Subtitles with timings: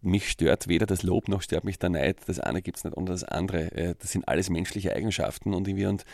[0.00, 2.18] Mich stört weder das Lob noch stört mich der Neid.
[2.26, 3.72] Das eine gibt es nicht ohne das andere.
[3.72, 6.04] Äh, das sind alles menschliche Eigenschaften und, irgendwie, und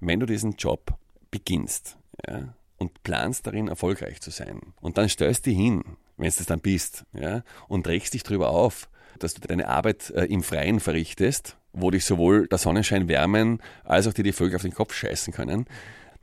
[0.00, 0.94] wenn du diesen Job
[1.30, 1.96] beginnst
[2.28, 5.82] ja, und planst darin erfolgreich zu sein und dann stellst du hin,
[6.16, 10.10] wenn du das dann bist, ja, und regst dich darüber auf, dass du deine Arbeit
[10.10, 14.56] äh, im Freien verrichtest, wo dich sowohl der Sonnenschein wärmen, als auch dir die Vögel
[14.56, 15.66] auf den Kopf scheißen können,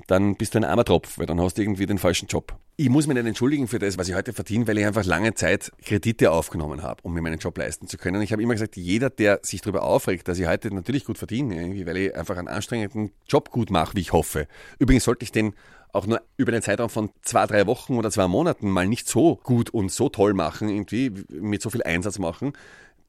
[0.07, 2.57] dann bist du ein armer Tropf, weil dann hast du irgendwie den falschen Job.
[2.81, 5.33] Ich muss mich nicht entschuldigen für das, was ich heute verdiene, weil ich einfach lange
[5.33, 8.21] Zeit Kredite aufgenommen habe, um mir meinen Job leisten zu können.
[8.21, 11.85] Ich habe immer gesagt, jeder, der sich darüber aufregt, dass ich heute natürlich gut verdiene,
[11.85, 14.47] weil ich einfach einen anstrengenden Job gut mache, wie ich hoffe.
[14.77, 15.55] Übrigens sollte ich den
[15.91, 19.37] auch nur über den Zeitraum von zwei, drei Wochen oder zwei Monaten mal nicht so
[19.43, 22.53] gut und so toll machen, irgendwie mit so viel Einsatz machen,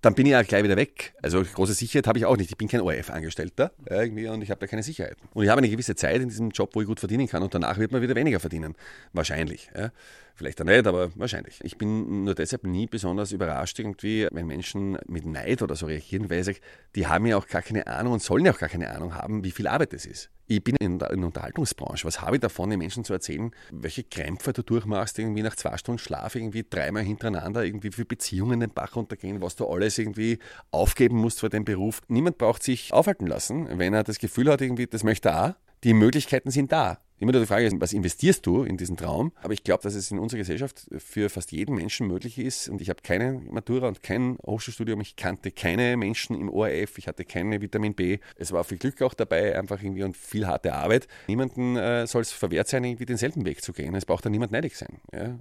[0.01, 1.13] dann bin ich ja gleich wieder weg.
[1.21, 2.51] Also große Sicherheit habe ich auch nicht.
[2.51, 5.17] Ich bin kein ORF-Angestellter irgendwie und ich habe da keine Sicherheit.
[5.35, 7.55] Und ich habe eine gewisse Zeit in diesem Job, wo ich gut verdienen kann und
[7.55, 8.77] danach wird man wieder weniger verdienen.
[9.13, 9.71] Wahrscheinlich.
[9.77, 9.91] Ja.
[10.41, 11.61] Vielleicht auch nicht, aber wahrscheinlich.
[11.63, 16.31] Ich bin nur deshalb nie besonders überrascht irgendwie, wenn Menschen mit Neid oder so reagieren,
[16.31, 16.61] weil ich sage,
[16.97, 19.45] die haben ja auch gar keine Ahnung und sollen ja auch gar keine Ahnung haben,
[19.45, 20.31] wie viel Arbeit das ist.
[20.47, 22.07] Ich bin in der, Unterhaltungsbranche.
[22.07, 25.77] Was habe ich davon, den Menschen zu erzählen, welche Krämpfe du durchmachst, irgendwie nach zwei
[25.77, 30.39] Stunden Schlaf, irgendwie dreimal hintereinander, irgendwie für Beziehungen den Bach runtergehen, was du alles irgendwie
[30.71, 32.01] aufgeben musst für den Beruf.
[32.09, 35.55] Niemand braucht sich aufhalten lassen, wenn er das Gefühl hat, irgendwie, das möchte er auch.
[35.85, 36.99] Die Möglichkeiten sind da.
[37.21, 39.33] Immer nur die Frage ist, was investierst du in diesen Traum?
[39.43, 42.71] Aber ich glaube, dass es in unserer Gesellschaft für fast jeden Menschen möglich ist.
[42.71, 45.03] Und ich habe keine Matura und kein Hochschulstudium.
[45.03, 46.97] Ich kannte keine Menschen im ORF.
[46.97, 48.19] Ich hatte keine Vitamin B.
[48.37, 51.09] Es war viel Glück auch dabei, einfach irgendwie und viel harte Arbeit.
[51.29, 53.95] Niemanden äh, soll es verwehrt sein, irgendwie denselben Weg zu gehen.
[53.95, 54.97] Es braucht da niemand neidig sein.
[55.13, 55.29] Ja?